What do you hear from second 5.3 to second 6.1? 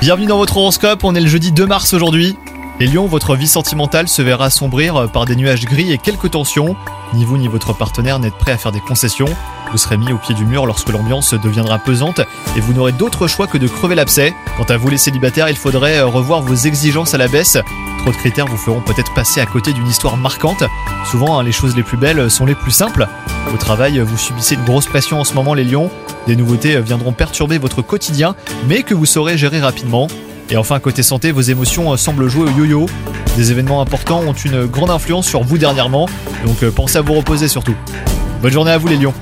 nuages gris et